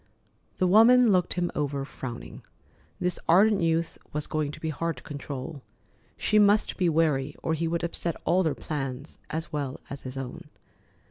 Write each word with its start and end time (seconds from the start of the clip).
The 0.57 0.65
woman 0.65 1.11
looked 1.11 1.35
him 1.35 1.51
over, 1.53 1.85
frowning. 1.85 2.41
This 2.99 3.19
ardent 3.29 3.61
youth 3.61 3.99
was 4.13 4.25
going 4.25 4.51
to 4.51 4.59
be 4.59 4.69
hard 4.69 4.97
to 4.97 5.03
control. 5.03 5.61
She 6.17 6.39
must 6.39 6.75
be 6.75 6.89
wary 6.89 7.35
or 7.43 7.53
he 7.53 7.67
would 7.67 7.83
upset 7.83 8.15
all 8.25 8.43
her 8.45 8.55
plans, 8.55 9.19
as 9.29 9.53
well 9.53 9.79
as 9.91 10.01
his 10.01 10.17
own. 10.17 10.49